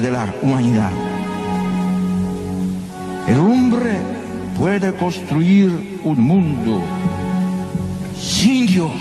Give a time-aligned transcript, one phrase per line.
[0.00, 0.90] de la humanidad.
[3.26, 3.98] El hombre
[4.58, 6.82] puede construir un mundo
[8.18, 8.92] sin Dios,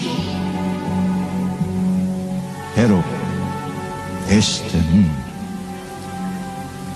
[2.76, 3.04] pero
[4.30, 5.14] este mundo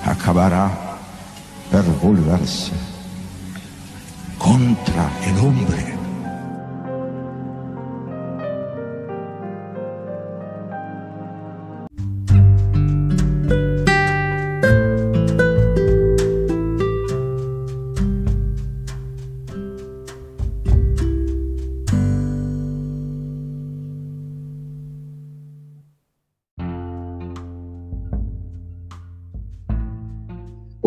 [0.06, 0.72] acabará
[1.72, 2.72] por volverse
[4.38, 5.97] contra el hombre.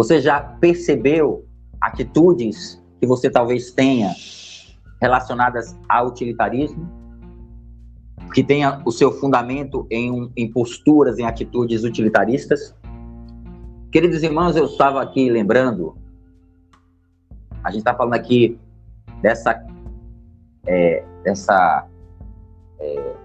[0.00, 1.44] Você já percebeu
[1.78, 4.14] atitudes que você talvez tenha
[4.98, 6.88] relacionadas ao utilitarismo?
[8.32, 12.74] Que tenha o seu fundamento em, em posturas, em atitudes utilitaristas?
[13.92, 15.94] Queridos irmãos, eu estava aqui lembrando,
[17.62, 18.58] a gente está falando aqui
[19.20, 19.62] dessa,
[20.66, 21.86] é, dessa
[22.78, 23.16] é,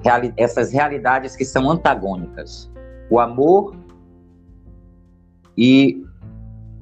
[0.00, 2.72] reali essas realidades que são antagônicas.
[3.10, 3.76] O amor
[5.54, 6.03] e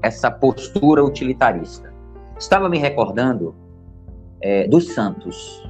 [0.02, 1.92] essa postura utilitarista.
[2.38, 3.54] Estava me recordando
[4.40, 5.66] é, dos santos.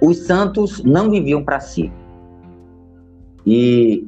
[0.00, 1.92] Os santos não viviam para si.
[3.46, 4.06] E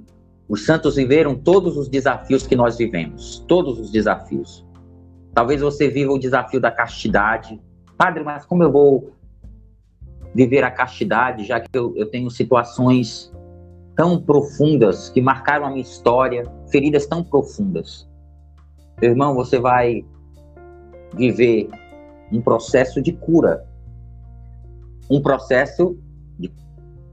[0.48, 4.66] os santos viveram todos os desafios que nós vivemos, todos os desafios.
[5.32, 7.60] Talvez você viva o desafio da castidade.
[7.96, 9.12] Padre, mas como eu vou
[10.34, 13.32] viver a castidade, já que eu, eu tenho situações
[13.96, 18.09] tão profundas que marcaram a minha história, feridas tão profundas?
[19.00, 20.05] Meu irmão, você vai
[21.15, 21.69] viver
[22.31, 23.66] um processo de cura,
[25.11, 25.99] um processo
[26.38, 26.53] de,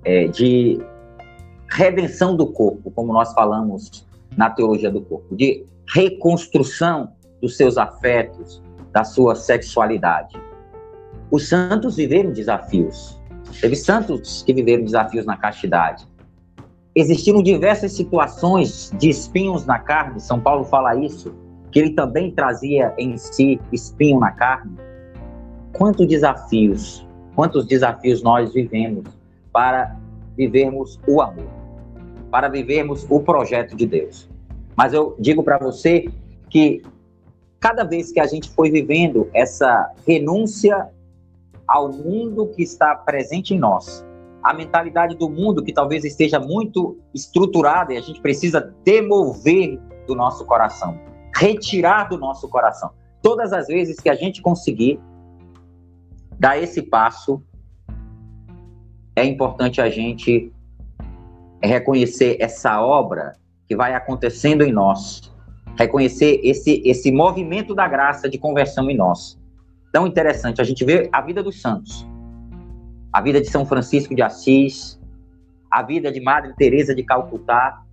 [0.03, 0.79] é, de
[1.69, 4.05] redenção do corpo, como nós falamos
[4.35, 8.61] na teologia do corpo, de reconstrução dos seus afetos,
[8.91, 10.35] da sua sexualidade.
[11.31, 13.17] Os santos viveram desafios.
[13.61, 16.05] Teve santos que viveram desafios na castidade.
[16.93, 21.33] Existiram diversas situações de espinhos na carne, São Paulo fala isso,
[21.77, 24.75] que ele também trazia em si espinho na carne.
[25.73, 29.05] Quantos desafios, quantos desafios nós vivemos
[29.53, 29.95] para
[30.35, 31.45] vivermos o amor,
[32.31, 34.27] para vivermos o projeto de Deus.
[34.75, 36.09] Mas eu digo para você
[36.49, 36.81] que
[37.59, 40.89] cada vez que a gente foi vivendo essa renúncia
[41.67, 44.03] ao mundo que está presente em nós,
[44.41, 50.15] a mentalidade do mundo que talvez esteja muito estruturada e a gente precisa demover do
[50.15, 51.05] nosso coração
[51.37, 52.91] retirar do nosso coração.
[53.21, 54.99] Todas as vezes que a gente conseguir
[56.39, 57.41] dar esse passo,
[59.15, 60.51] é importante a gente
[61.61, 63.33] reconhecer essa obra
[63.67, 65.33] que vai acontecendo em nós,
[65.77, 69.39] reconhecer esse, esse movimento da graça de conversão em nós.
[69.91, 72.07] Tão interessante, a gente vê a vida dos santos,
[73.11, 74.99] a vida de São Francisco de Assis,
[75.71, 77.83] a vida de Madre Teresa de Calcutá,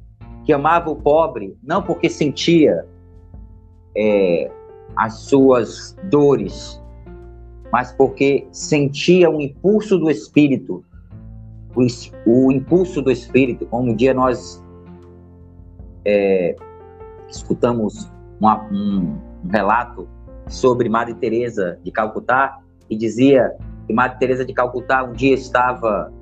[0.45, 2.87] que amava o pobre não porque sentia
[3.97, 4.51] é,
[4.97, 6.83] as suas dores,
[7.73, 10.85] mas porque sentia o impulso do Espírito,
[11.75, 11.87] o,
[12.27, 14.63] o impulso do Espírito, como um dia nós
[16.05, 16.55] é,
[17.29, 18.11] escutamos
[18.41, 19.19] uma, um,
[19.51, 20.09] relato
[20.49, 23.57] sobre Madre Teresa de Calcutá e dizia
[23.87, 26.13] que Madre Teresa de Calcutá um dia estava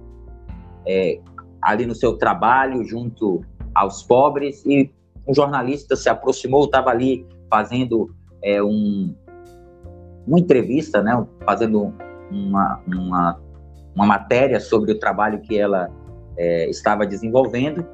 [0.87, 1.21] é,
[1.60, 3.44] ali no seu trabalho junto
[3.75, 4.93] aos pobres e
[5.27, 9.14] um jornalista se aproximou, estava ali fazendo é, um,
[10.26, 11.92] uma entrevista, né, fazendo
[12.30, 13.40] uma, uma,
[13.94, 15.91] uma matéria sobre o trabalho que ela
[16.38, 17.86] é, estava desenvolvendo,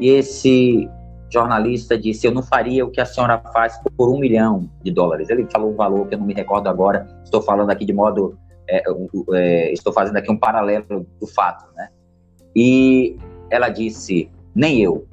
[0.00, 0.88] e esse
[1.30, 5.28] jornalista disse: Eu não faria o que a senhora faz por um milhão de dólares.
[5.28, 8.38] Ele falou um valor que eu não me recordo agora, estou falando aqui de modo.
[8.66, 8.82] É,
[9.34, 11.90] é, estou fazendo aqui um paralelo do fato, né?
[12.56, 13.18] E
[13.50, 15.06] ela disse: Nem eu.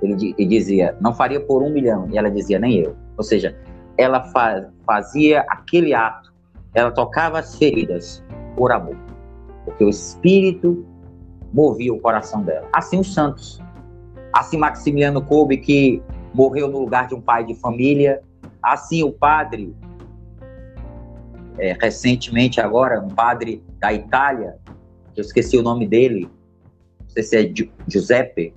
[0.00, 2.08] Ele, ele dizia: Não faria por um milhão.
[2.12, 2.96] E ela dizia: Nem eu.
[3.16, 3.56] Ou seja,
[3.96, 6.32] ela fa fazia aquele ato,
[6.74, 8.22] ela tocava as feridas
[8.56, 8.96] por amor,
[9.64, 10.86] porque o Espírito
[11.52, 12.68] movia o coração dela.
[12.72, 13.60] Assim os santos.
[14.32, 16.02] Assim Maximiliano Kolbe, que
[16.34, 18.22] morreu no lugar de um pai de família.
[18.62, 19.74] Assim o padre,
[21.58, 24.58] é, recentemente agora, um padre da Itália,
[25.16, 26.28] eu esqueci o nome dele,
[27.00, 27.52] não sei se é
[27.88, 28.52] Giuseppe,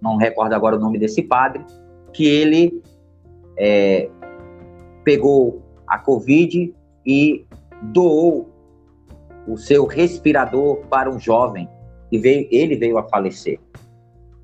[0.00, 1.64] não recordo agora o nome desse padre,
[2.12, 2.82] que ele
[3.56, 4.08] é,
[5.04, 6.74] pegou a Covid
[7.06, 7.46] e
[7.82, 8.48] doou
[9.46, 11.68] o seu respirador para um jovem
[12.10, 13.60] e veio, ele veio a falecer.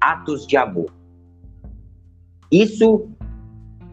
[0.01, 0.93] Atos de amor.
[2.51, 3.09] Isso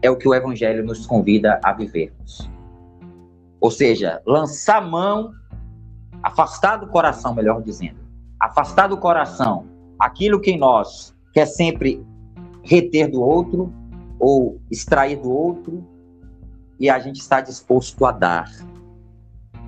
[0.02, 2.50] é o que o Evangelho nos convida a vivermos.
[3.60, 5.32] Ou seja, lançar mão,
[6.22, 7.98] afastar do coração, melhor dizendo,
[8.40, 9.66] afastar do coração
[9.98, 12.04] aquilo que em nós quer sempre
[12.62, 13.72] reter do outro
[14.18, 15.84] ou extrair do outro
[16.78, 18.50] e a gente está disposto a dar.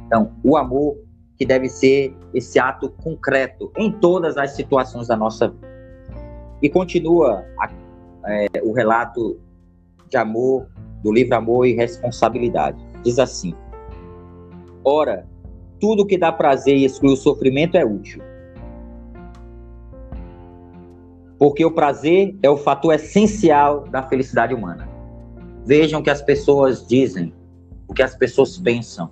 [0.07, 0.97] Então, o amor
[1.37, 5.67] que deve ser esse ato concreto em todas as situações da nossa vida.
[6.61, 7.71] E continua a,
[8.27, 9.41] é, o relato
[10.11, 10.69] de amor
[11.03, 12.79] do livro Amor e Responsabilidade.
[13.03, 13.55] Diz assim:
[14.85, 15.27] Ora,
[15.81, 18.23] tudo que dá prazer e exclui o sofrimento é útil.
[21.41, 24.87] Porque o prazer é o fator essencial da felicidade humana.
[25.65, 27.35] Vejam o que as pessoas dizem,
[27.89, 29.11] o que as pessoas pensam.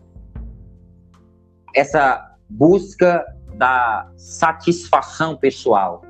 [1.74, 6.02] Essa busca da satisfação pessoal,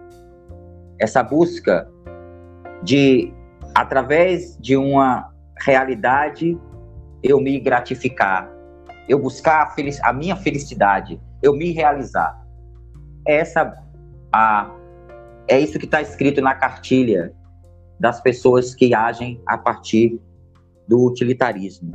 [0.98, 1.88] essa busca
[2.82, 3.32] de,
[3.72, 6.58] através de uma realidade,
[7.22, 8.50] eu me gratificar,
[9.08, 12.44] eu buscar a, a minha felicidade, eu me realizar.
[13.24, 13.72] Essa
[14.32, 14.77] a,
[15.48, 17.32] é isso que está escrito na cartilha
[17.98, 20.20] das pessoas que agem a partir
[20.86, 21.92] do utilitarismo.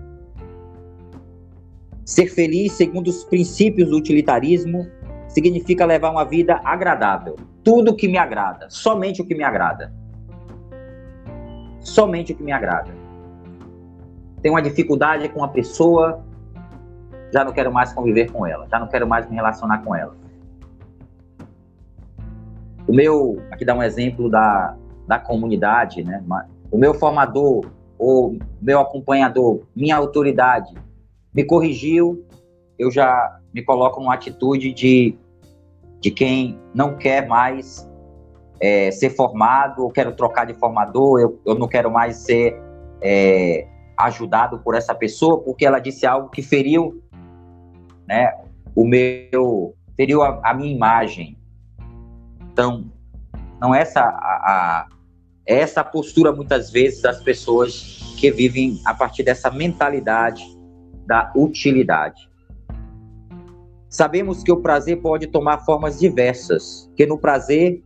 [2.04, 4.88] Ser feliz segundo os princípios do utilitarismo
[5.28, 7.38] significa levar uma vida agradável.
[7.64, 9.94] Tudo que me agrada, somente o que me agrada.
[11.80, 12.92] Somente o que me agrada.
[14.42, 16.26] Tenho uma dificuldade com uma pessoa,
[17.32, 20.23] já não quero mais conviver com ela, já não quero mais me relacionar com ela.
[22.88, 24.76] O meu, aqui dá um exemplo da,
[25.08, 26.24] da comunidade, né?
[26.72, 30.74] O meu formador ou meu acompanhador, minha autoridade,
[31.34, 32.26] me corrigiu,
[32.78, 35.18] eu já me coloco numa atitude de,
[36.00, 37.90] de quem não quer mais
[38.60, 42.60] é, ser formado, ou quero trocar de formador, eu, eu não quero mais ser
[43.02, 47.02] é, ajudado por essa pessoa, porque ela disse algo que feriu
[48.08, 48.34] né,
[48.76, 51.38] o meu, feriu a, a minha imagem.
[52.54, 52.86] Então,
[53.60, 54.88] não é essa a, a
[55.46, 60.42] é essa postura muitas vezes das pessoas que vivem a partir dessa mentalidade
[61.06, 62.30] da utilidade.
[63.90, 67.84] Sabemos que o prazer pode tomar formas diversas, que no prazer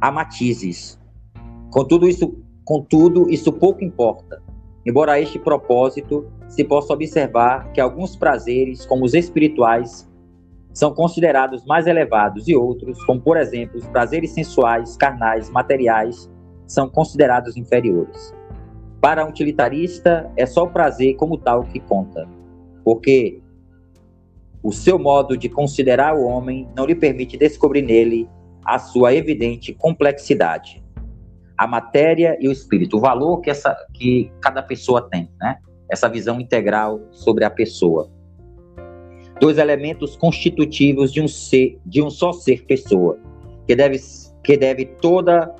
[0.00, 0.98] há matizes.
[1.70, 4.40] Contudo, isso, contudo, isso pouco importa.
[4.86, 10.08] Embora este propósito se possa observar que alguns prazeres, como os espirituais,
[10.72, 16.30] são considerados mais elevados e outros, como por exemplo os prazeres sensuais, carnais, materiais,
[16.66, 18.34] são considerados inferiores.
[19.00, 22.28] Para um utilitarista, é só o prazer como tal que conta,
[22.84, 23.40] porque
[24.62, 28.28] o seu modo de considerar o homem não lhe permite descobrir nele
[28.64, 30.84] a sua evidente complexidade.
[31.56, 35.58] A matéria e o espírito, o valor que, essa, que cada pessoa tem, né?
[35.90, 38.10] essa visão integral sobre a pessoa.
[39.40, 43.18] Dois elementos constitutivos de um ser, de um só ser pessoa,
[43.66, 43.98] que deve,
[44.44, 45.54] que deve toda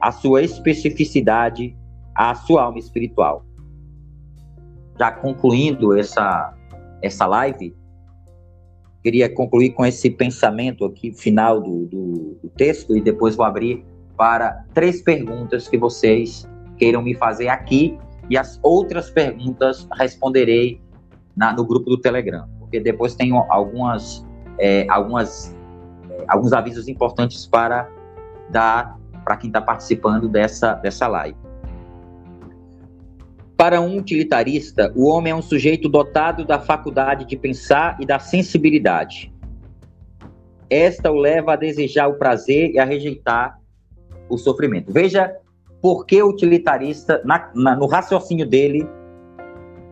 [0.00, 1.76] a sua especificidade
[2.14, 3.44] a sua alma espiritual.
[4.98, 6.54] Já concluindo essa,
[7.00, 7.74] essa live,
[9.02, 13.84] queria concluir com esse pensamento aqui final do, do, do texto e depois vou abrir
[14.16, 20.80] para três perguntas que vocês queiram me fazer aqui e as outras perguntas responderei
[21.34, 24.26] na, no grupo do Telegram, porque depois tem algumas,
[24.58, 25.54] é, algumas,
[26.08, 27.86] é, alguns avisos importantes para
[28.48, 31.36] dar para quem está participando dessa, dessa live.
[33.58, 38.18] Para um utilitarista, o homem é um sujeito dotado da faculdade de pensar e da
[38.18, 39.30] sensibilidade.
[40.70, 43.60] Esta o leva a desejar o prazer e a rejeitar
[44.30, 44.90] o sofrimento.
[44.90, 45.36] Veja
[45.82, 48.88] por que o utilitarista, na, na, no raciocínio dele,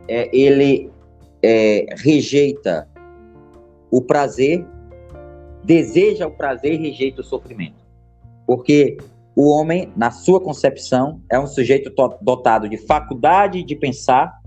[0.08, 0.90] é, ele
[1.42, 2.88] é, rejeita
[3.90, 4.66] o prazer,
[5.64, 7.80] deseja o prazer e rejeita o sofrimento.
[8.46, 8.98] Porque
[9.34, 14.40] o homem, na sua concepção, é um sujeito dotado de faculdade de pensar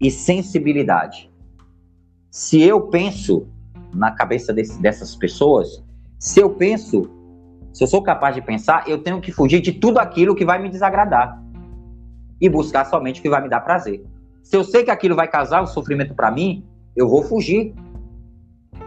[0.00, 1.30] e sensibilidade.
[2.30, 3.46] Se eu penso
[3.94, 5.82] na cabeça desse, dessas pessoas,
[6.18, 7.10] se eu penso,
[7.72, 10.60] se eu sou capaz de pensar, eu tenho que fugir de tudo aquilo que vai
[10.60, 11.42] me desagradar
[12.40, 14.04] e buscar somente o que vai me dar prazer.
[14.42, 17.74] Se eu sei que aquilo vai causar o sofrimento para mim, eu vou fugir.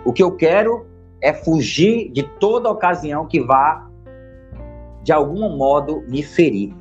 [0.04, 0.86] O que eu quero
[1.22, 3.90] é fugir de toda ocasião que vá
[5.04, 6.74] de algum modo me ferir.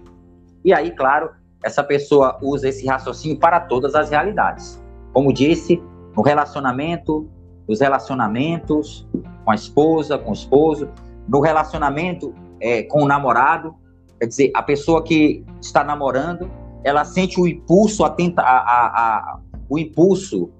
[0.65, 1.31] E aí, claro,
[1.63, 4.83] essa pessoa usa esse raciocínio para todas as realidades.
[5.13, 5.83] Como disse,
[6.17, 7.29] no relacionamento,
[7.69, 9.07] nos relacionamentos
[9.45, 10.89] com a esposa, com o esposo,
[11.29, 13.75] no relacionamento é, com o namorado.
[14.19, 16.51] Quer dizer, a pessoa que está namorando,
[16.85, 20.53] ela sente o impulso, a tenta, a, a, a, o impulso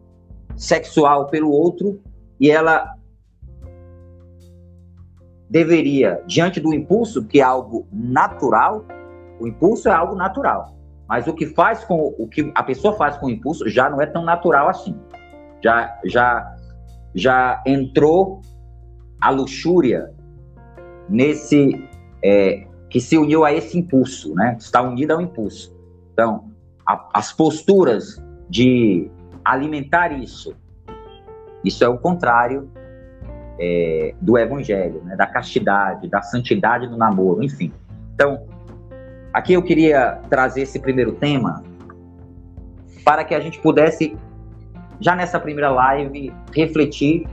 [0.57, 2.01] sexual pelo outro
[2.41, 2.95] e ela
[5.51, 8.85] deveria, diante do impulso, que é algo natural,
[9.39, 10.75] o impulso é algo natural.
[11.07, 14.01] Mas o que faz com o que a pessoa faz com o impulso já não
[14.01, 14.99] é tão natural assim.
[15.63, 16.57] Já já
[17.15, 18.41] já entrou
[19.21, 20.13] a luxúria
[21.09, 21.87] nesse
[22.23, 24.57] é, que se uniu a esse impulso, né?
[24.59, 25.74] Está unida ao impulso.
[26.15, 26.49] Então,
[26.87, 29.11] a, as posturas de
[29.45, 30.55] alimentar isso,
[31.65, 32.71] isso é o contrário
[33.59, 35.17] é, do evangelho, né?
[35.17, 37.73] da castidade, da santidade do namoro, enfim.
[38.15, 38.47] Então,
[39.33, 41.63] aqui eu queria trazer esse primeiro tema
[43.05, 44.17] para que a gente pudesse,
[45.01, 47.27] já nessa primeira live, refletir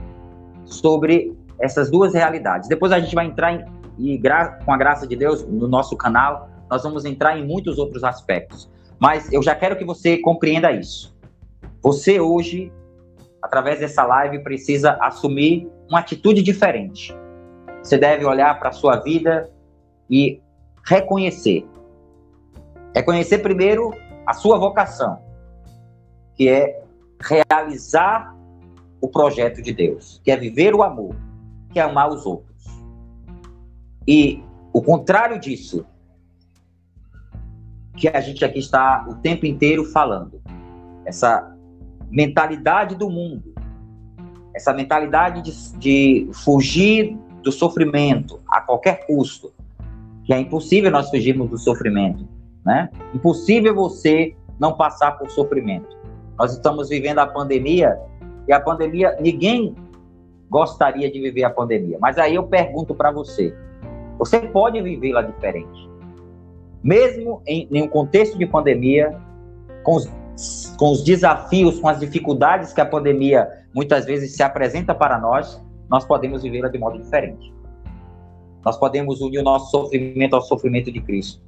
[0.64, 2.68] sobre essas duas realidades.
[2.68, 3.64] Depois a gente vai entrar em,
[3.98, 4.20] e
[4.64, 8.71] com a graça de Deus, no nosso canal, nós vamos entrar em muitos outros aspectos.
[9.02, 11.12] Mas eu já quero que você compreenda isso.
[11.82, 12.72] Você hoje,
[13.42, 17.12] através dessa live, precisa assumir uma atitude diferente.
[17.82, 19.50] Você deve olhar para a sua vida
[20.08, 20.40] e
[20.86, 21.66] reconhecer.
[22.94, 23.90] Reconhecer primeiro
[24.24, 25.20] a sua vocação,
[26.36, 26.84] que é
[27.20, 28.36] realizar
[29.00, 31.16] o projeto de Deus, que é viver o amor,
[31.72, 32.66] que é amar os outros.
[34.06, 35.84] E o contrário disso,
[38.02, 40.42] que a gente aqui está o tempo inteiro falando,
[41.06, 41.56] essa
[42.10, 43.54] mentalidade do mundo,
[44.52, 49.52] essa mentalidade de, de fugir do sofrimento a qualquer custo,
[50.24, 52.26] que é impossível nós fugirmos do sofrimento,
[52.64, 52.90] né?
[53.14, 55.96] Impossível você não passar por sofrimento.
[56.36, 57.96] Nós estamos vivendo a pandemia
[58.48, 59.76] e a pandemia, ninguém
[60.50, 61.98] gostaria de viver a pandemia.
[62.00, 63.56] Mas aí eu pergunto para você:
[64.18, 65.91] você pode vivê-la diferente?
[66.82, 69.16] Mesmo em, em um contexto de pandemia,
[69.82, 70.10] com os
[70.76, 75.62] com os desafios, com as dificuldades que a pandemia muitas vezes se apresenta para nós,
[75.88, 77.52] nós podemos vivê-la de modo diferente.
[78.64, 81.42] Nós podemos unir o nosso sofrimento ao sofrimento de Cristo.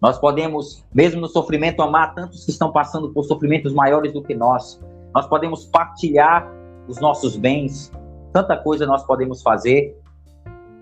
[0.00, 4.34] Nós podemos, mesmo no sofrimento, amar tantos que estão passando por sofrimentos maiores do que
[4.34, 4.80] nós.
[5.14, 6.50] Nós podemos partilhar
[6.88, 7.92] os nossos bens.
[8.32, 9.96] Tanta coisa nós podemos fazer.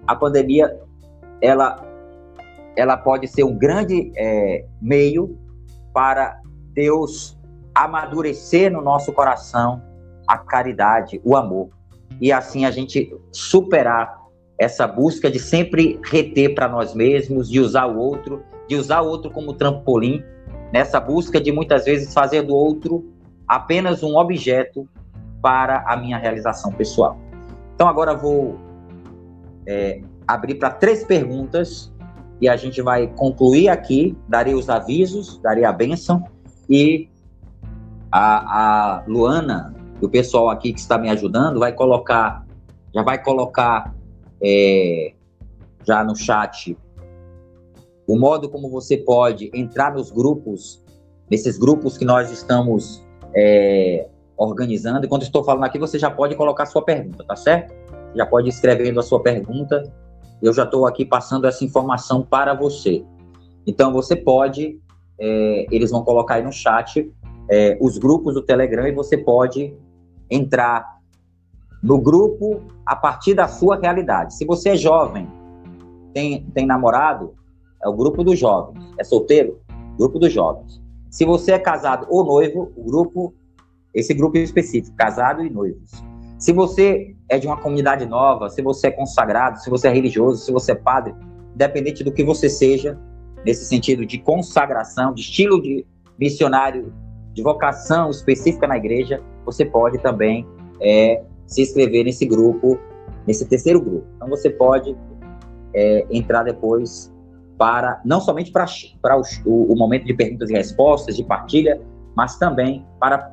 [0.07, 0.81] A pandemia,
[1.43, 1.85] ela,
[2.81, 5.39] ela pode ser um grande é, meio
[5.93, 6.41] para
[6.73, 7.39] Deus
[7.75, 9.83] amadurecer no nosso coração
[10.27, 11.69] a caridade, o amor.
[12.21, 14.19] E assim a gente superar
[14.59, 19.09] essa busca de sempre reter para nós mesmos, de usar o outro, de usar o
[19.09, 20.25] outro como trampolim,
[20.73, 23.13] nessa busca de muitas vezes fazer do outro
[23.47, 24.89] apenas um objeto
[25.43, 27.19] para a minha realização pessoal.
[27.75, 28.59] Então agora vou
[29.67, 31.93] é, abrir para três perguntas
[32.41, 36.25] e a gente vai concluir aqui, darei os avisos, darei a bênção
[36.69, 37.09] e
[38.11, 42.47] a, a Luana, o pessoal aqui que está me ajudando, vai colocar,
[42.95, 43.95] já vai colocar
[44.43, 45.13] é,
[45.87, 46.77] já no chat
[48.11, 50.85] o modo como você pode entrar nos grupos,
[51.31, 55.07] nesses grupos que nós estamos é, organizando.
[55.07, 57.73] Enquanto estou falando aqui, você já pode colocar sua pergunta, tá certo?
[58.17, 59.85] Já pode ir escrevendo a sua pergunta.
[60.43, 63.05] Eu já estou aqui passando essa informação para você.
[63.67, 64.81] Então, você pode
[65.21, 67.13] é, eles vão colocar aí no chat
[67.49, 69.77] é, os grupos do Telegram e você pode
[70.31, 70.99] entrar
[71.83, 74.35] no grupo a partir da sua realidade.
[74.35, 75.29] Se você é jovem,
[76.15, 77.35] tem, tem namorado,
[77.83, 78.83] é o grupo dos jovens.
[78.99, 79.61] É solteiro?
[79.99, 80.81] Grupo dos jovens.
[81.11, 83.35] Se você é casado ou noivo, o grupo,
[83.93, 86.03] esse grupo específico, casado e noivos.
[86.41, 90.43] Se você é de uma comunidade nova, se você é consagrado, se você é religioso,
[90.43, 91.15] se você é padre,
[91.55, 92.99] independente do que você seja,
[93.45, 95.87] nesse sentido de consagração, de estilo de
[96.19, 96.95] missionário,
[97.35, 100.47] de vocação específica na igreja, você pode também
[100.81, 102.79] é, se inscrever nesse grupo,
[103.27, 104.07] nesse terceiro grupo.
[104.17, 104.97] Então você pode
[105.75, 107.13] é, entrar depois
[107.59, 108.65] para não somente para,
[109.45, 111.79] o, o, momento de perguntas e respostas, de partilha,
[112.17, 113.31] mas também para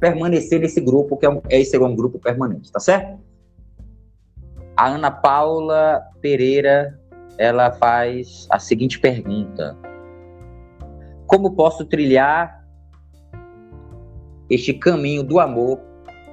[0.00, 3.20] permanecer nesse grupo, que é um, esse é um grupo permanente, tá certo?
[4.76, 6.98] A Ana Paula Pereira
[7.38, 9.76] ela faz a seguinte pergunta:
[11.26, 12.66] Como posso trilhar
[14.48, 15.80] este caminho do amor,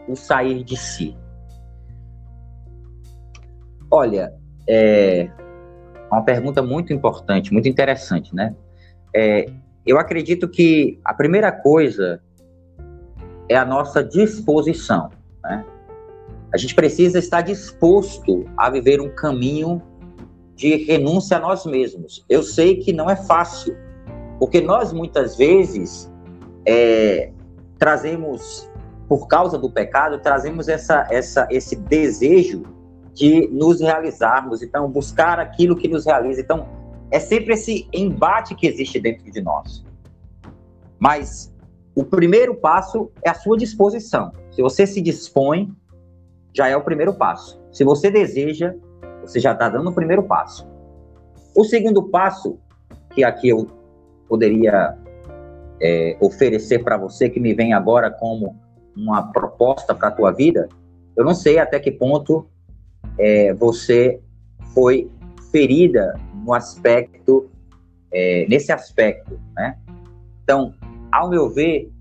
[0.08, 1.16] o sair de si?
[3.92, 4.34] Olha,
[4.68, 5.30] é
[6.12, 8.56] uma pergunta muito importante, muito interessante, né?
[9.14, 9.50] É,
[9.86, 12.22] eu acredito que a primeira coisa
[13.50, 15.10] é a nossa disposição,
[15.44, 15.66] né?
[16.54, 19.82] A gente precisa estar disposto a viver um caminho
[20.56, 22.26] de renúncia a nós mesmos.
[22.30, 23.76] Eu sei que não é fácil,
[24.40, 26.12] porque nós muitas vezes
[26.66, 27.32] é,
[27.78, 28.70] trazemos,
[29.08, 32.64] por causa do pecado, trazemos essa, essa, esse desejo
[33.14, 36.42] de nos realizarmos, então buscar aquilo que nos realiza.
[36.42, 36.68] Então
[37.12, 39.84] é sempre esse embate que existe dentro de nós.
[41.00, 41.54] Mas
[41.98, 44.32] o primeiro passo é a sua disposição.
[44.52, 45.74] Se você se dispõe,
[46.54, 47.60] já é o primeiro passo.
[47.72, 48.76] Se você deseja,
[49.22, 50.68] você já está dando o primeiro passo.
[51.56, 52.60] O segundo passo,
[53.16, 53.66] que aqui eu
[54.30, 54.96] poderia
[55.82, 58.56] é, oferecer para você, que me vem agora como
[58.96, 60.70] uma proposta para a tua vida,
[61.16, 62.48] eu não sei até que ponto
[63.18, 64.22] é, você
[64.72, 65.10] foi
[65.52, 66.14] ferida
[66.46, 67.50] no aspecto,
[68.12, 69.80] é, nesse aspecto, né?
[70.44, 70.76] Então,
[71.12, 71.92] ao meu ver,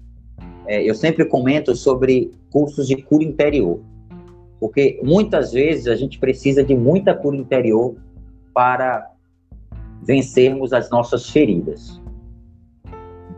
[0.67, 3.81] é, eu sempre comento sobre cursos de cura interior,
[4.59, 7.97] porque muitas vezes a gente precisa de muita cura interior
[8.53, 9.11] para
[10.03, 12.01] vencermos as nossas feridas.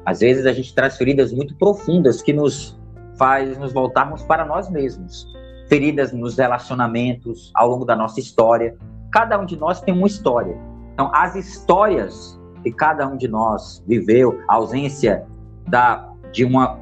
[0.04, 2.78] Às vezes a gente traz feridas muito profundas que nos
[3.18, 5.26] faz nos voltarmos para nós mesmos.
[5.68, 8.76] Feridas nos relacionamentos ao longo da nossa história.
[9.10, 10.56] Cada um de nós tem uma história.
[10.94, 15.26] Então, as histórias que cada um de nós viveu, a ausência
[15.68, 16.78] da, de, uma,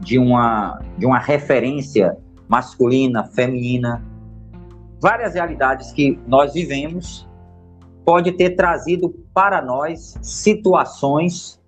[0.00, 2.16] de, uma, de uma referência
[2.48, 4.04] masculina, feminina,
[5.00, 7.28] várias realidades que nós vivemos,
[8.04, 11.60] pode ter trazido para nós situações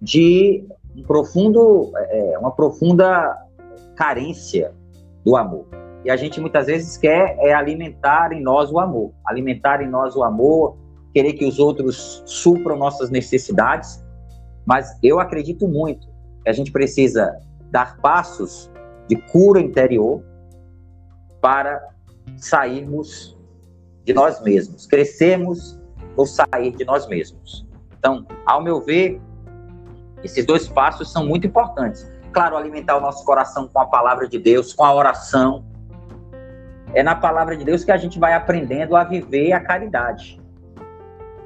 [0.00, 3.36] de um profundo, é, uma profunda
[3.96, 4.72] carência
[5.24, 5.66] do amor.
[6.04, 10.14] E a gente muitas vezes quer é alimentar em nós o amor, alimentar em nós
[10.16, 10.76] o amor,
[11.12, 14.02] querer que os outros supram nossas necessidades,
[14.68, 16.06] mas eu acredito muito
[16.42, 18.70] que a gente precisa dar passos
[19.08, 20.22] de cura interior
[21.40, 21.80] para
[22.36, 23.34] sairmos
[24.04, 25.80] de nós mesmos, crescermos
[26.14, 27.66] ou sair de nós mesmos.
[27.98, 29.18] Então, ao meu ver,
[30.22, 32.06] esses dois passos são muito importantes.
[32.30, 35.64] Claro, alimentar o nosso coração com a palavra de Deus, com a oração.
[36.92, 40.38] É na palavra de Deus que a gente vai aprendendo a viver a caridade.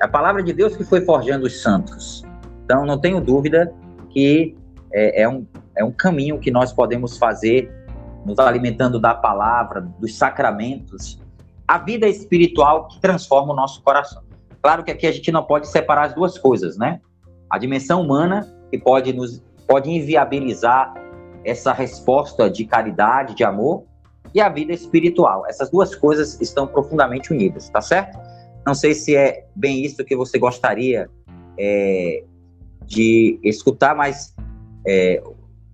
[0.00, 2.24] É a palavra de Deus que foi forjando os santos.
[2.64, 3.72] Então, não tenho dúvida
[4.10, 4.56] que
[4.92, 5.46] é, é, um,
[5.76, 7.72] é um caminho que nós podemos fazer,
[8.24, 11.20] nos alimentando da palavra, dos sacramentos,
[11.66, 14.22] a vida espiritual que transforma o nosso coração.
[14.62, 17.00] Claro que aqui a gente não pode separar as duas coisas, né?
[17.50, 20.92] A dimensão humana, que pode nos pode inviabilizar
[21.44, 23.84] essa resposta de caridade, de amor,
[24.34, 25.46] e a vida espiritual.
[25.46, 28.18] Essas duas coisas estão profundamente unidas, tá certo?
[28.66, 31.08] Não sei se é bem isso que você gostaria
[31.58, 32.24] é,
[32.86, 34.34] de escutar, mas
[34.86, 35.22] é,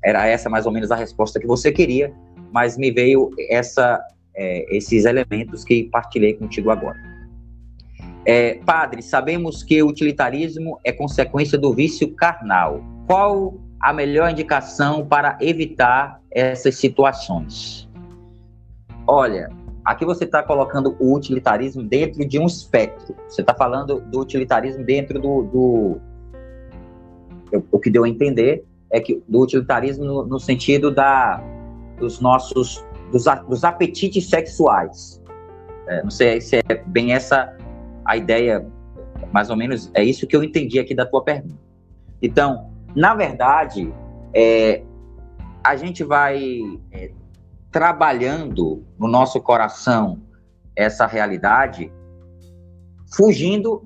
[0.04, 2.12] era essa mais ou menos a resposta que você queria,
[2.52, 4.00] mas me veio essa,
[4.34, 6.98] é, esses elementos que partilhei contigo agora.
[8.24, 12.82] É, padre, sabemos que o utilitarismo é consequência do vício carnal.
[13.06, 17.88] Qual a melhor indicação para evitar essas situações?
[19.06, 19.48] Olha,
[19.84, 23.16] aqui você está colocando o utilitarismo dentro de um espectro.
[23.28, 26.00] Você está falando do utilitarismo dentro do, do,
[27.70, 31.42] o que deu a entender é que do utilitarismo no, no sentido da
[31.98, 35.22] dos nossos dos, dos apetites sexuais.
[35.88, 37.56] É, não sei se é bem essa
[38.04, 38.66] a ideia,
[39.32, 41.58] mais ou menos é isso que eu entendi aqui da tua pergunta.
[42.22, 43.92] Então, na verdade,
[44.34, 44.82] é,
[45.62, 46.60] a gente vai
[46.92, 47.10] é,
[47.70, 50.20] trabalhando no nosso coração
[50.74, 51.92] essa realidade,
[53.14, 53.82] fugindo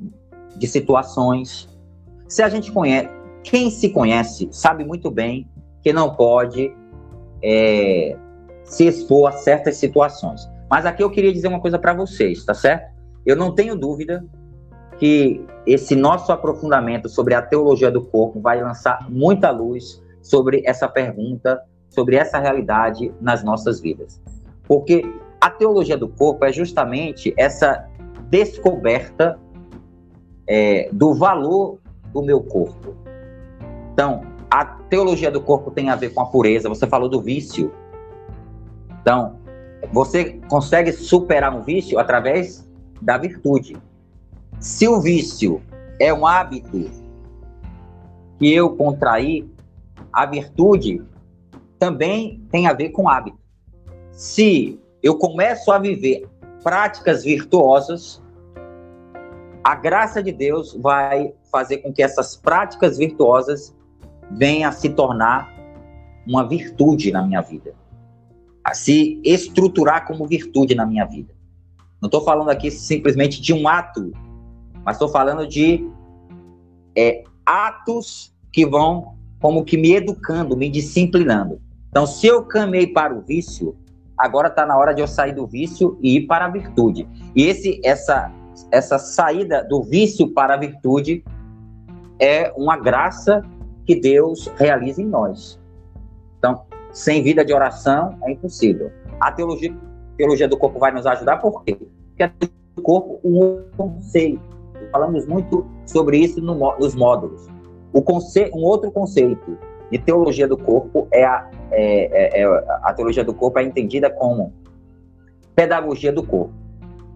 [0.57, 1.69] de situações.
[2.29, 3.09] Se a gente conhece,
[3.43, 5.49] quem se conhece sabe muito bem
[5.83, 6.75] que não pode
[7.43, 8.17] é,
[8.65, 10.49] se expor a certas situações.
[10.71, 12.93] Mas aqui eu queria dizer uma coisa para vocês, tá certo?
[13.27, 14.25] Eu não tenho dúvida
[14.99, 20.89] que esse nosso aprofundamento sobre a teologia do corpo vai lançar muita luz sobre essa
[20.89, 24.21] pergunta, sobre essa realidade nas nossas vidas.
[24.67, 25.05] Porque
[25.41, 27.89] a teologia do corpo é justamente essa
[28.31, 29.39] descoberta
[30.47, 31.79] é, do valor
[32.13, 33.02] do meu corpo.
[33.93, 36.69] Então, a teologia do corpo tem a ver com a pureza.
[36.69, 37.73] Você falou do vício.
[39.01, 39.37] Então,
[39.93, 42.69] você consegue superar um vício através
[43.01, 43.77] da virtude.
[44.61, 45.61] Se o vício
[45.99, 46.91] é um hábito
[48.39, 49.51] que eu contraí,
[50.13, 51.03] a virtude
[51.79, 53.39] também tem a ver com hábito.
[54.13, 56.29] Se eu começo a viver
[56.63, 58.23] práticas virtuosas,
[59.65, 63.75] a graça de Deus vai fazer com que essas práticas virtuosas
[64.37, 65.53] venha a se tornar
[66.27, 67.75] uma virtude na minha vida.
[68.65, 71.35] a se estruturar como virtude na minha vida.
[72.01, 74.13] Não estou falando aqui simplesmente de um ato,
[74.85, 75.85] mas estou falando de
[76.97, 81.61] é, atos que vão como que me educando, me disciplinando.
[81.89, 83.77] Então, se eu caminhei para o vício,
[84.17, 87.09] agora está na hora de eu sair do vício e ir para a virtude.
[87.35, 88.31] E esse, essa,
[88.71, 91.25] essa saída do vício para a virtude
[92.21, 93.43] é uma graça
[93.87, 95.61] que Deus realiza em nós.
[96.39, 98.91] Então, sem vida de oração é impossível.
[99.21, 99.75] A teologia,
[100.17, 101.75] teologia do corpo vai nos ajudar por quê?
[101.75, 102.33] Porque a
[102.75, 104.41] do corpo, um conceito.
[104.91, 107.47] Falamos muito sobre isso no, nos módulos.
[107.93, 109.59] O conce, um outro conceito
[109.91, 114.11] de teologia do corpo é a, é, é, é, a teologia do corpo é entendida
[114.11, 114.53] como
[115.55, 116.53] pedagogia do corpo.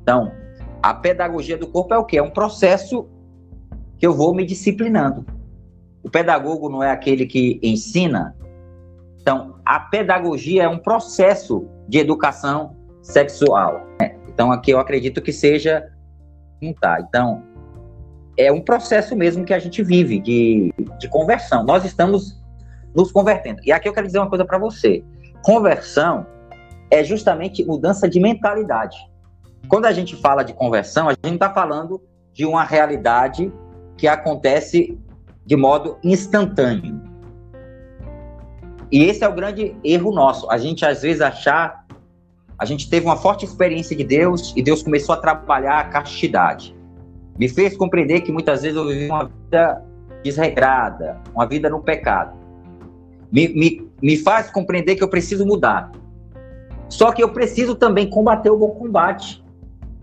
[0.03, 0.31] Então,
[0.83, 2.19] a pedagogia do corpo é o quê?
[2.19, 3.09] É um processo
[3.99, 5.25] que eu vou me disciplinando.
[6.07, 8.37] O pedagogo não é aquele que ensina.
[9.21, 13.85] Então, a pedagogia é um processo de educação sexual.
[14.01, 14.17] Né?
[14.29, 15.85] Então, aqui eu acredito que seja.
[16.81, 17.01] Tá.
[17.01, 17.43] Então,
[18.39, 21.65] é um processo mesmo que a gente vive de, de conversão.
[21.65, 22.41] Nós estamos
[22.95, 23.61] nos convertendo.
[23.65, 25.03] E aqui eu quero dizer uma coisa para você:
[25.43, 26.25] conversão
[26.89, 28.97] é justamente mudança de mentalidade.
[29.67, 32.01] Quando a gente fala de conversão, a gente está falando
[32.33, 33.53] de uma realidade
[33.97, 34.97] que acontece
[35.47, 37.01] de modo instantâneo.
[38.91, 40.51] E esse é o grande erro nosso.
[40.51, 41.87] A gente às vezes achar,
[42.59, 46.77] a gente teve uma forte experiência de Deus e Deus começou a trabalhar a castidade.
[47.39, 49.85] Me fez compreender que muitas vezes eu vivi uma vida
[50.23, 52.37] desregrada, uma vida no pecado.
[53.31, 55.93] Me, me, me faz compreender que eu preciso mudar.
[56.89, 59.45] Só que eu preciso também combater o bom combate.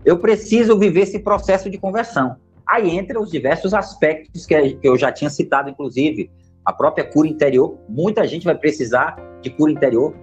[0.04, 2.36] Eu preciso viver esse processo de conversão.
[2.66, 6.30] Aí entra os diversos aspectos que eu já tinha citado, inclusive
[6.64, 7.78] a própria cura interior.
[7.88, 10.14] Muita gente vai precisar de cura interior.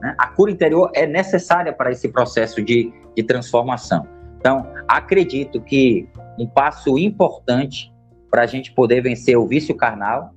[0.00, 0.14] Né?
[0.18, 4.06] A cura interior é necessária para esse processo de, de transformação.
[4.38, 7.92] Então, acredito que um passo importante
[8.30, 10.34] para a gente poder vencer o vício carnal,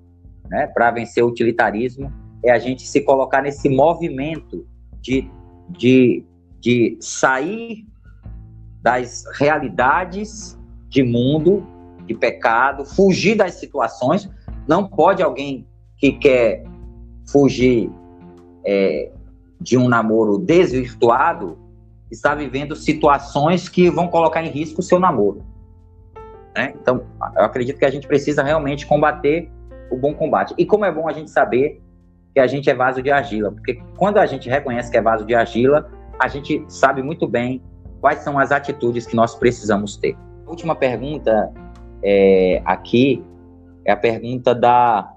[0.50, 2.12] né, para vencer o utilitarismo,
[2.44, 4.68] é a gente se colocar nesse movimento
[5.02, 5.30] de,
[5.70, 6.24] de,
[6.60, 7.86] de sair
[8.82, 10.57] das realidades
[10.90, 11.66] de mundo,
[12.06, 14.30] de pecado, fugir das situações.
[14.68, 16.64] Não pode alguém que quer
[17.30, 17.92] fugir
[18.66, 19.12] é,
[19.60, 21.58] de um namoro desvirtuado
[22.10, 25.44] estar vivendo situações que vão colocar em risco o seu namoro.
[26.56, 26.74] Né?
[26.82, 27.04] Então,
[27.36, 29.52] eu acredito que a gente precisa realmente combater
[29.92, 30.54] o bom combate.
[30.58, 31.82] E como é bom a gente saber
[32.34, 35.26] que a gente é vaso de argila, porque quando a gente reconhece que é vaso
[35.26, 37.62] de argila, a gente sabe muito bem
[38.00, 40.16] quais são as atitudes que nós precisamos ter
[40.48, 41.52] última pergunta
[42.02, 43.24] é, aqui
[43.86, 45.14] é a pergunta da.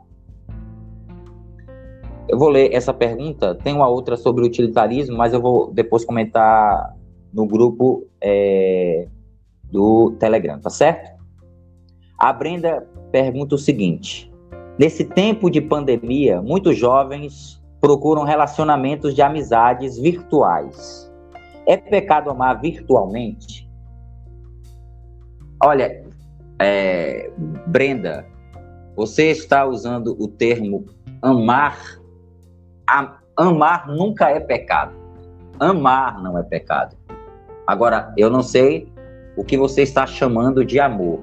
[2.29, 3.55] Eu vou ler essa pergunta.
[3.55, 6.97] Tem uma outra sobre utilitarismo, mas eu vou depois comentar
[7.33, 9.07] no grupo é,
[9.65, 11.19] do Telegram, tá certo?
[12.19, 14.31] A Brenda pergunta o seguinte:
[14.79, 21.11] Nesse tempo de pandemia, muitos jovens procuram relacionamentos de amizades virtuais.
[21.67, 23.70] É pecado amar virtualmente?
[25.63, 26.03] Olha,
[26.59, 27.31] é,
[27.67, 28.27] Brenda,
[28.97, 30.87] você está usando o termo
[31.21, 31.79] amar.
[32.89, 34.95] A, amar nunca é pecado.
[35.59, 36.97] Amar não é pecado.
[37.67, 38.91] Agora, eu não sei
[39.37, 41.21] o que você está chamando de amor.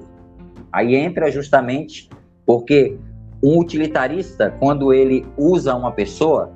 [0.72, 2.08] Aí entra justamente
[2.46, 2.96] porque
[3.42, 6.52] um utilitarista, quando ele usa uma pessoa,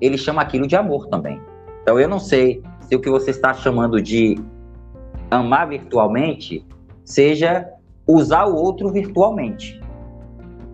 [0.00, 1.40] ele chama aquilo de amor também.
[1.82, 4.38] Então, eu não sei se o que você está chamando de
[5.30, 6.66] amar virtualmente
[7.08, 7.66] seja
[8.06, 9.80] usar o outro virtualmente.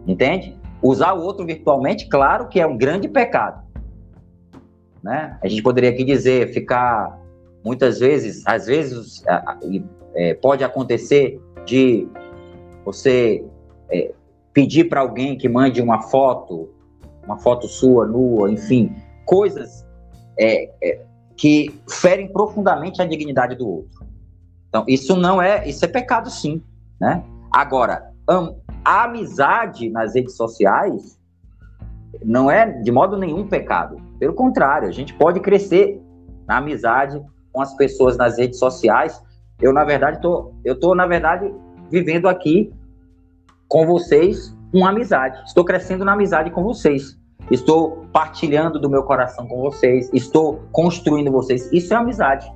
[0.05, 0.59] Entende?
[0.83, 3.65] Usar o outro virtualmente, claro que é um grande pecado.
[5.01, 5.39] Né?
[5.41, 7.21] A gente poderia aqui dizer, ficar
[7.65, 9.23] muitas vezes, às vezes
[10.15, 12.09] é, pode acontecer de
[12.85, 13.45] você
[13.91, 14.13] é,
[14.53, 16.69] pedir para alguém que mande uma foto,
[17.25, 18.95] uma foto sua, nua, enfim,
[19.25, 19.87] coisas
[20.39, 21.01] é, é
[21.37, 24.05] que ferem profundamente a dignidade do outro.
[24.75, 26.61] Então, isso não é, isso é pecado sim,
[27.01, 27.23] né?
[27.53, 28.11] Agora,
[28.85, 31.17] a amizade nas redes sociais
[32.25, 34.03] não é de modo nenhum pecado.
[34.19, 36.03] Pelo contrário, a gente pode crescer
[36.45, 39.23] na amizade com as pessoas nas redes sociais.
[39.61, 41.55] Eu, na verdade, tô, eu tô, na verdade,
[41.89, 42.75] vivendo aqui
[43.69, 45.41] com vocês uma amizade.
[45.47, 47.17] Estou crescendo na amizade com vocês.
[47.49, 50.11] Estou partilhando do meu coração com vocês.
[50.13, 51.73] Estou construindo vocês.
[51.73, 52.53] Isso é amizade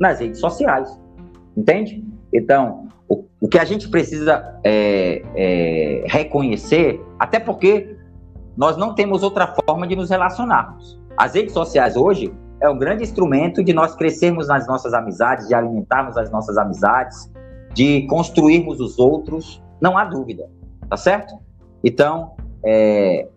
[0.00, 0.98] nas redes sociais.
[1.58, 2.04] Entende?
[2.32, 7.96] Então, o, o que a gente precisa é, é, reconhecer, até porque
[8.56, 11.00] nós não temos outra forma de nos relacionarmos.
[11.16, 15.54] As redes sociais hoje, é um grande instrumento de nós crescermos nas nossas amizades, de
[15.54, 17.28] alimentarmos as nossas amizades,
[17.74, 20.48] de construirmos os outros, não há dúvida,
[20.88, 21.34] tá certo?
[21.82, 23.28] Então, é,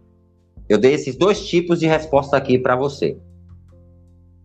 [0.70, 3.18] eu dei esses dois tipos de resposta aqui para você.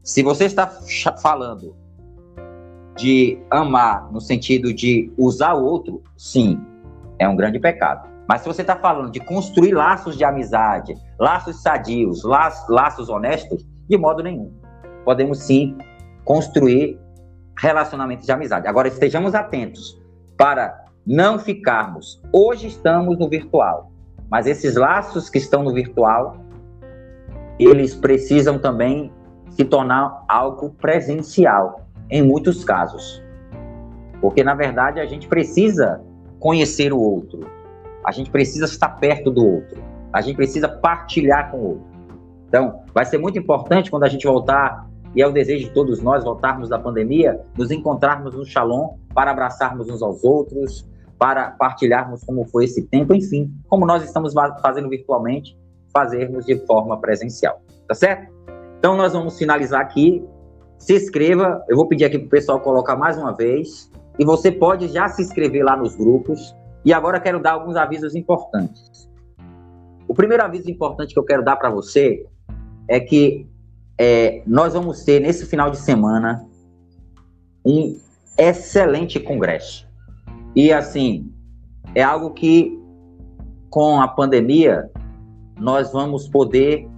[0.03, 0.67] Se você está
[1.21, 1.75] falando
[2.97, 6.61] de amar no sentido de usar o outro, sim,
[7.19, 8.09] é um grande pecado.
[8.29, 13.65] Mas se você está falando de construir laços de amizade, laços sadios, laços, laços honestos,
[13.89, 14.53] de modo nenhum.
[15.05, 15.77] Podemos sim
[16.25, 16.99] construir
[17.59, 18.67] relacionamentos de amizade.
[18.67, 20.01] Agora estejamos atentos
[20.37, 22.21] para não ficarmos.
[22.33, 23.93] Hoje estamos no virtual,
[24.29, 26.37] mas esses laços que estão no virtual,
[27.59, 29.13] eles precisam também
[29.51, 33.23] se tornar algo presencial, em muitos casos.
[34.21, 36.01] Porque, na verdade, a gente precisa
[36.39, 37.41] conhecer o outro,
[38.05, 41.97] a gente precisa estar perto do outro, a gente precisa partilhar com o outro.
[42.49, 46.01] Então, vai ser muito importante quando a gente voltar, e é o desejo de todos
[46.01, 50.87] nós voltarmos da pandemia, nos encontrarmos no Shalom para abraçarmos uns aos outros,
[51.19, 55.59] para partilharmos como foi esse tempo, enfim, como nós estamos fazendo virtualmente,
[55.93, 58.31] fazermos de forma presencial, tá certo?
[58.79, 60.23] Então nós vamos finalizar aqui.
[60.79, 64.51] Se inscreva, eu vou pedir aqui para o pessoal colocar mais uma vez, e você
[64.51, 66.55] pode já se inscrever lá nos grupos.
[66.85, 69.11] E agora quero dar alguns avisos importantes.
[70.09, 72.25] O primeiro aviso importante que eu quero dar para você
[72.89, 73.47] é que
[73.99, 76.47] é, nós vamos ter nesse final de semana
[77.65, 77.99] um
[78.39, 79.89] excelente congresso.
[80.55, 81.33] E assim,
[81.95, 82.81] é algo que
[83.69, 84.91] com a pandemia
[85.59, 86.89] nós vamos poder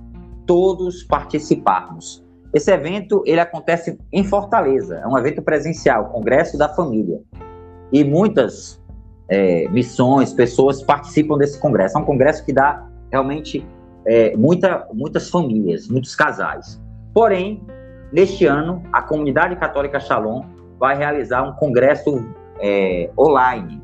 [0.47, 2.25] todos participarmos.
[2.53, 7.21] Esse evento ele acontece em Fortaleza, é um evento presencial, Congresso da Família.
[7.93, 8.83] E muitas
[9.29, 11.97] é, missões, pessoas participam desse congresso.
[11.99, 13.67] É um congresso que dá realmente
[14.07, 16.81] é, muita, muitas famílias, muitos casais.
[17.13, 17.63] Porém,
[18.13, 20.45] neste ano, a comunidade católica Shalom
[20.79, 22.27] vai realizar um congresso
[22.61, 23.83] é, online.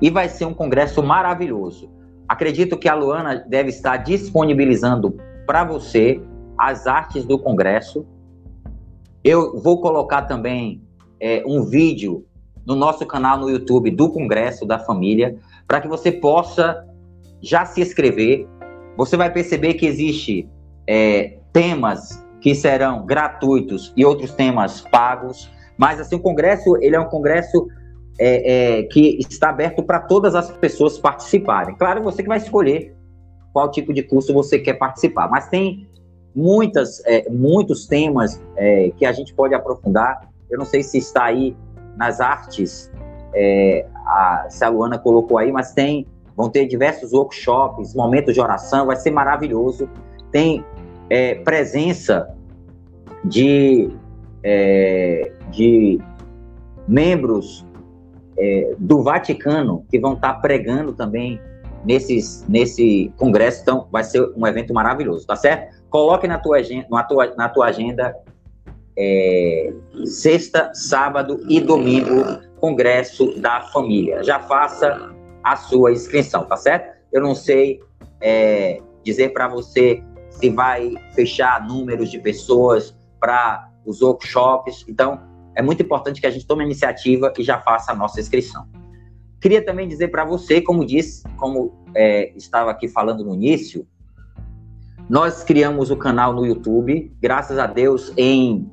[0.00, 1.90] E vai ser um congresso maravilhoso.
[2.28, 5.16] Acredito que a Luana deve estar disponibilizando
[5.46, 6.20] para você
[6.62, 8.06] as artes do congresso.
[9.24, 10.80] Eu vou colocar também
[11.20, 12.24] é, um vídeo
[12.64, 16.86] no nosso canal no YouTube do Congresso da Família, para que você possa
[17.40, 18.46] já se inscrever.
[18.96, 20.48] Você vai perceber que existe
[20.86, 25.50] é, temas que serão gratuitos e outros temas pagos.
[25.76, 27.66] Mas assim, o congresso ele é um congresso
[28.20, 31.74] é, é, que está aberto para todas as pessoas participarem.
[31.74, 32.94] Claro, você que vai escolher
[33.52, 35.88] qual tipo de curso você quer participar, mas tem
[36.34, 40.28] muitas, é, muitos temas é, que a gente pode aprofundar.
[40.50, 41.56] Eu não sei se está aí
[41.96, 42.90] nas artes,
[43.34, 48.40] é, a, se a Luana colocou aí, mas tem, vão ter diversos workshops, momentos de
[48.40, 49.88] oração, vai ser maravilhoso.
[50.30, 50.64] Tem
[51.10, 52.34] é, presença
[53.24, 53.90] de
[54.42, 56.00] é, de
[56.88, 57.64] membros
[58.36, 61.40] é, do Vaticano que vão estar pregando também
[61.84, 63.62] nesses, nesse congresso.
[63.62, 65.81] Então, vai ser um evento maravilhoso, tá certo?
[65.92, 68.16] Coloque na tua agenda, na tua, na tua agenda
[68.96, 69.74] é,
[70.06, 74.24] sexta, sábado e domingo, congresso da família.
[74.24, 76.96] Já faça a sua inscrição, tá certo?
[77.12, 77.78] Eu não sei
[78.22, 84.86] é, dizer para você se vai fechar números de pessoas para os workshops.
[84.88, 85.20] Então,
[85.54, 88.66] é muito importante que a gente tome a iniciativa e já faça a nossa inscrição.
[89.42, 93.86] Queria também dizer para você, como disse, como é, estava aqui falando no início,
[95.08, 98.70] nós criamos o canal no YouTube, graças a Deus, em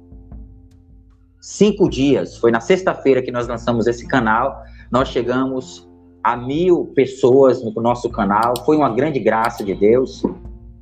[1.41, 2.37] cinco dias.
[2.37, 4.63] Foi na sexta-feira que nós lançamos esse canal.
[4.91, 5.89] Nós chegamos
[6.23, 8.53] a mil pessoas no nosso canal.
[8.65, 10.23] Foi uma grande graça de Deus.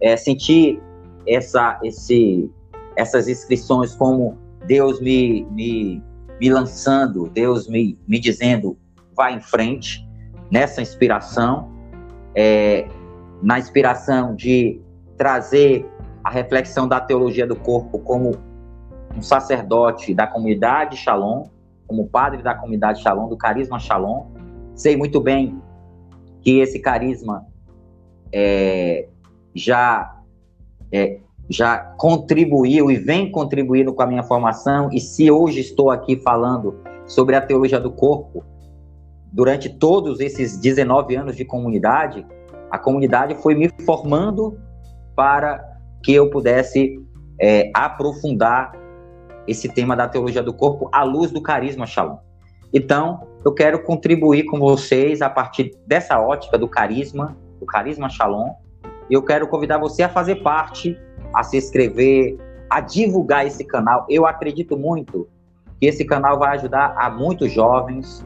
[0.01, 0.81] É, sentir
[1.27, 2.49] essa, esse,
[2.95, 6.03] essas inscrições como Deus me, me,
[6.39, 8.77] me lançando, Deus me, me dizendo,
[9.15, 10.07] vá em frente
[10.51, 11.71] nessa inspiração,
[12.35, 12.87] é,
[13.41, 14.81] na inspiração de
[15.17, 15.89] trazer
[16.23, 18.35] a reflexão da teologia do corpo como
[19.15, 21.45] um sacerdote da comunidade Shalom,
[21.87, 24.27] como padre da comunidade Shalom, do carisma Shalom.
[24.75, 25.61] Sei muito bem
[26.41, 27.45] que esse carisma
[28.31, 29.07] é,
[29.55, 30.15] já
[30.91, 36.17] é, já contribuiu e vem contribuindo com a minha formação, e se hoje estou aqui
[36.17, 36.75] falando
[37.05, 38.43] sobre a teologia do corpo,
[39.31, 42.25] durante todos esses 19 anos de comunidade,
[42.69, 44.59] a comunidade foi me formando
[45.17, 45.59] para
[46.03, 47.03] que eu pudesse
[47.41, 48.71] é, aprofundar
[49.47, 52.17] esse tema da teologia do corpo à luz do carisma Shalom.
[52.71, 58.53] Então, eu quero contribuir com vocês a partir dessa ótica do carisma, do carisma Shalom,
[59.09, 60.95] e eu quero convidar você a fazer parte
[61.33, 62.37] a se inscrever,
[62.69, 64.05] a divulgar esse canal.
[64.07, 65.27] Eu acredito muito
[65.79, 68.23] que esse canal vai ajudar a muitos jovens,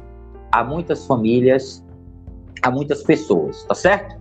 [0.51, 1.85] a muitas famílias,
[2.61, 4.20] a muitas pessoas, tá certo?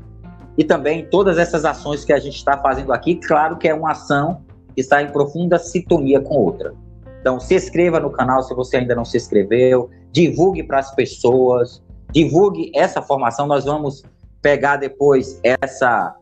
[0.60, 3.92] E também todas essas ações que a gente está fazendo aqui, claro que é uma
[3.92, 4.42] ação
[4.74, 6.74] que está em profunda sintonia com outra.
[7.18, 11.82] Então, se inscreva no canal se você ainda não se inscreveu, divulgue para as pessoas,
[12.12, 13.46] divulgue essa formação.
[13.46, 14.02] Nós vamos
[14.42, 16.14] pegar depois essa,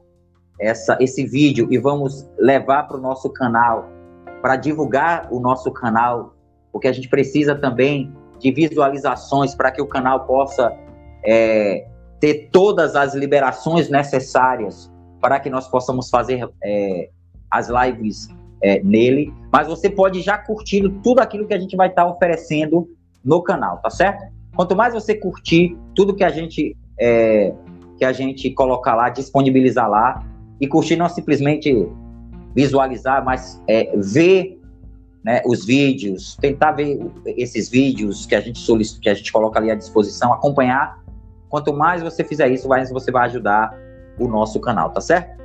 [0.60, 3.88] essa, esse vídeo e vamos levar para o nosso canal,
[4.40, 6.36] para divulgar o nosso canal,
[6.70, 10.72] porque a gente precisa também de visualizações para que o canal possa
[11.24, 11.88] é,
[12.20, 17.10] ter todas as liberações necessárias para que nós possamos fazer é,
[17.50, 18.28] as lives
[18.62, 19.32] é, nele.
[19.52, 22.88] Mas você pode já curtir tudo aquilo que a gente vai estar oferecendo
[23.24, 24.32] no canal, tá certo?
[24.54, 27.52] Quanto mais você curtir tudo que a gente é,
[27.96, 30.24] que a gente colocar lá, disponibilizar lá
[30.60, 31.86] e curtir não simplesmente
[32.54, 34.58] visualizar, mas é, ver
[35.22, 39.58] né, os vídeos, tentar ver esses vídeos que a gente solicita, que a gente coloca
[39.58, 40.98] ali à disposição, acompanhar.
[41.48, 43.76] Quanto mais você fizer isso, mais você vai ajudar
[44.18, 45.38] o nosso canal, tá certo?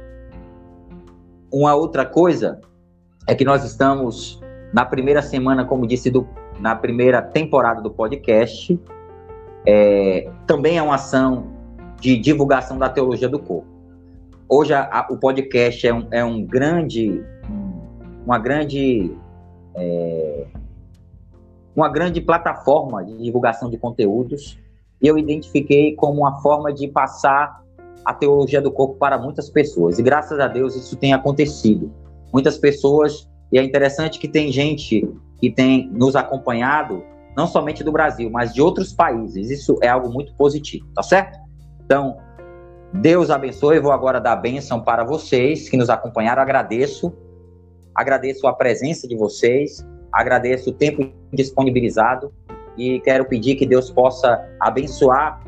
[1.51, 2.59] Uma outra coisa
[3.27, 4.41] é que nós estamos
[4.73, 6.27] na primeira semana, como disse, do,
[6.59, 8.79] na primeira temporada do podcast.
[9.65, 11.53] É, também é uma ação
[12.01, 13.67] de divulgação da teologia do corpo.
[14.49, 17.23] Hoje a, a, o podcast é um, é um grande,
[18.25, 19.15] uma grande,
[19.75, 20.47] é,
[21.75, 24.59] uma grande plataforma de divulgação de conteúdos.
[25.03, 27.61] E eu identifiquei como uma forma de passar
[28.05, 29.99] a teologia do corpo para muitas pessoas.
[29.99, 31.91] E graças a Deus isso tem acontecido.
[32.31, 35.07] Muitas pessoas, e é interessante que tem gente
[35.39, 37.03] que tem nos acompanhado,
[37.35, 39.49] não somente do Brasil, mas de outros países.
[39.49, 41.37] Isso é algo muito positivo, tá certo?
[41.83, 42.17] Então,
[42.93, 43.79] Deus abençoe.
[43.79, 46.41] Vou agora dar bênção para vocês que nos acompanharam.
[46.41, 47.13] Agradeço.
[47.93, 49.85] Agradeço a presença de vocês.
[50.11, 52.31] Agradeço o tempo disponibilizado.
[52.77, 55.41] E quero pedir que Deus possa abençoar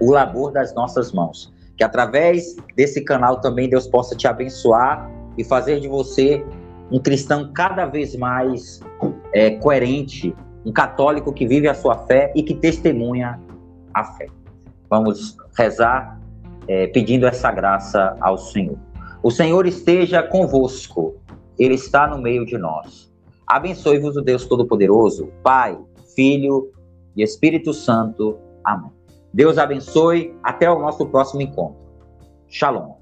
[0.00, 1.52] o labor das nossas mãos.
[1.76, 6.44] Que através desse canal também Deus possa te abençoar e fazer de você
[6.90, 8.80] um cristão cada vez mais
[9.32, 13.40] é, coerente, um católico que vive a sua fé e que testemunha
[13.94, 14.26] a fé.
[14.90, 16.18] Vamos rezar
[16.66, 18.78] é, pedindo essa graça ao Senhor.
[19.22, 21.16] O Senhor esteja convosco,
[21.58, 23.12] Ele está no meio de nós.
[23.46, 25.78] Abençoe-vos o Deus Todo-Poderoso, Pai,
[26.18, 26.72] Filho
[27.14, 28.36] e Espírito Santo.
[28.64, 28.90] Amém.
[29.32, 30.34] Deus abençoe.
[30.42, 31.78] Até o nosso próximo encontro.
[32.48, 32.97] Shalom.